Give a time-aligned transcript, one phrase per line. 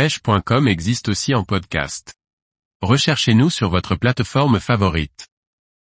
[0.00, 2.14] pêche.com existe aussi en podcast.
[2.80, 5.28] Recherchez-nous sur votre plateforme favorite.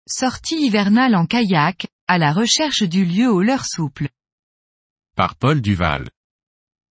[0.07, 4.09] Sortie hivernale en kayak, à la recherche du lieu au leurre souple.
[5.17, 6.09] Par Paul Duval.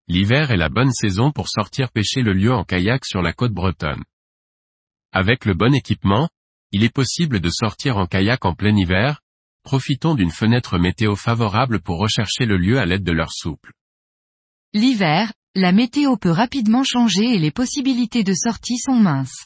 [0.10, 3.54] L'hiver est la bonne saison pour sortir pêcher le lieu en kayak sur la côte
[3.54, 4.04] bretonne.
[5.14, 6.28] Avec le bon équipement,
[6.74, 9.22] il est possible de sortir en kayak en plein hiver,
[9.64, 13.72] profitons d'une fenêtre météo favorable pour rechercher le lieu à l'aide de leur souple.
[14.74, 19.46] L'hiver, la météo peut rapidement changer et les possibilités de sortie sont minces.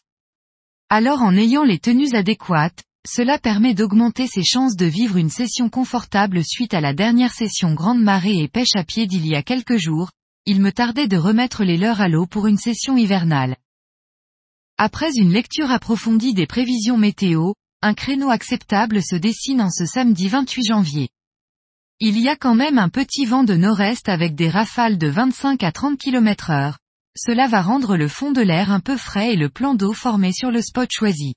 [0.90, 5.70] Alors en ayant les tenues adéquates, cela permet d'augmenter ses chances de vivre une session
[5.70, 9.44] confortable suite à la dernière session grande marée et pêche à pied d'il y a
[9.44, 10.10] quelques jours,
[10.48, 13.56] il me tardait de remettre les leurs à l'eau pour une session hivernale.
[14.80, 20.28] Après une lecture approfondie des prévisions météo, un créneau acceptable se dessine en ce samedi
[20.28, 21.10] 28 janvier.
[22.02, 25.64] Il y a quand même un petit vent de nord-est avec des rafales de 25
[25.64, 26.80] à 30 km heure.
[27.18, 30.32] Cela va rendre le fond de l'air un peu frais et le plan d'eau formé
[30.32, 31.34] sur le spot choisi.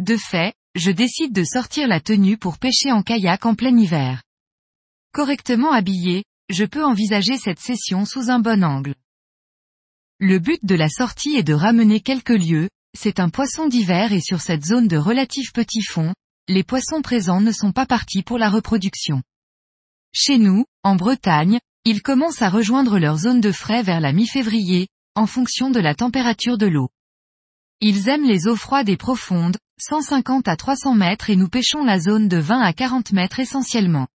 [0.00, 4.24] De fait, je décide de sortir la tenue pour pêcher en kayak en plein hiver.
[5.12, 8.96] Correctement habillé, je peux envisager cette session sous un bon angle.
[10.18, 12.68] Le but de la sortie est de ramener quelques lieux,
[12.98, 16.12] c'est un poisson d'hiver et sur cette zone de relatif petit fond,
[16.48, 19.22] les poissons présents ne sont pas partis pour la reproduction.
[20.12, 24.88] Chez nous, en Bretagne, ils commencent à rejoindre leur zone de frais vers la mi-février,
[25.14, 26.90] en fonction de la température de l'eau.
[27.80, 32.00] Ils aiment les eaux froides et profondes, 150 à 300 mètres et nous pêchons la
[32.00, 34.08] zone de 20 à 40 mètres essentiellement.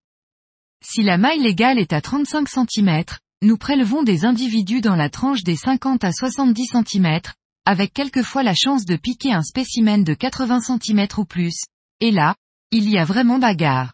[0.84, 3.04] Si la maille légale est à 35 cm,
[3.42, 7.22] nous prélevons des individus dans la tranche des 50 à 70 cm,
[7.66, 11.64] avec quelquefois la chance de piquer un spécimen de 80 cm ou plus,
[12.02, 12.36] et là,
[12.72, 13.94] il y a vraiment bagarre.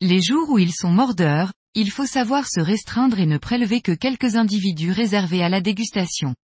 [0.00, 3.90] Les jours où ils sont mordeurs, il faut savoir se restreindre et ne prélever que
[3.90, 6.36] quelques individus réservés à la dégustation.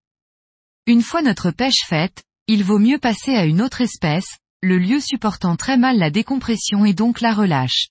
[0.87, 4.99] Une fois notre pêche faite, il vaut mieux passer à une autre espèce, le lieu
[4.99, 7.89] supportant très mal la décompression et donc la relâche.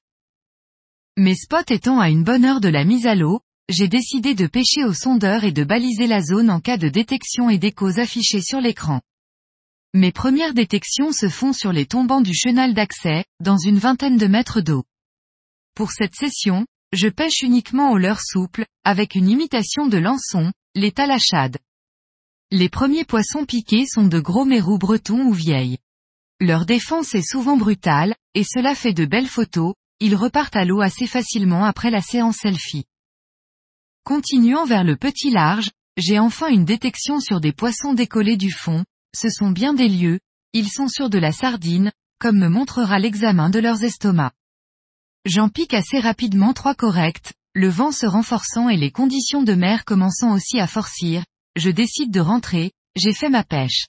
[1.17, 4.49] Mes spots étant à une bonne heure de la mise à l'eau, j'ai décidé de
[4.49, 8.43] pêcher au sondeur et de baliser la zone en cas de détection et d'échos affichés
[8.43, 9.01] sur l'écran.
[9.95, 14.27] Mes premières détections se font sur les tombants du chenal d'accès, dans une vingtaine de
[14.27, 14.83] mètres d'eau.
[15.75, 20.93] Pour cette session, je pêche uniquement au leurre souple, avec une imitation de l'ançon, les
[20.93, 21.59] talachades.
[22.51, 25.79] Les premiers poissons piqués sont de gros mérous bretons ou vieilles.
[26.41, 30.83] Leur défense est souvent brutale, et cela fait de belles photos, ils repartent à l'eau
[30.83, 32.85] assez facilement après la séance selfie.
[34.05, 38.85] Continuant vers le petit large, j'ai enfin une détection sur des poissons décollés du fond,
[39.17, 40.21] ce sont bien des lieux,
[40.53, 44.35] ils sont sur de la sardine, comme me montrera l'examen de leurs estomacs.
[45.25, 49.85] J'en pique assez rapidement trois corrects, le vent se renforçant et les conditions de mer
[49.85, 51.25] commençant aussi à forcir,
[51.55, 53.87] je décide de rentrer, j'ai fait ma pêche.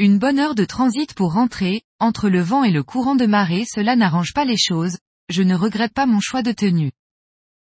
[0.00, 3.64] Une bonne heure de transit pour rentrer, entre le vent et le courant de marée
[3.72, 4.98] cela n'arrange pas les choses,
[5.28, 6.90] je ne regrette pas mon choix de tenue.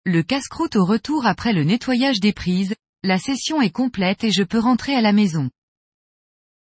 [0.06, 4.42] Le casse-croûte au retour après le nettoyage des prises, la session est complète et je
[4.42, 5.50] peux rentrer à la maison.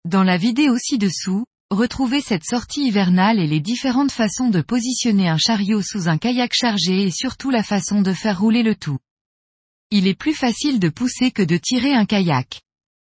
[0.04, 5.36] Dans la vidéo ci-dessous, Retrouvez cette sortie hivernale et les différentes façons de positionner un
[5.36, 8.98] chariot sous un kayak chargé et surtout la façon de faire rouler le tout.
[9.90, 12.62] Il est plus facile de pousser que de tirer un kayak.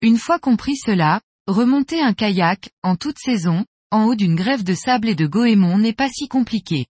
[0.02, 4.74] Une fois compris cela, remonter un kayak, en toute saison, en haut d'une grève de
[4.74, 6.88] sable et de goémon n'est pas si compliqué.